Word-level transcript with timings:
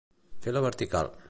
Fer 0.45 0.55
la 0.55 0.63
vertical. 0.67 1.17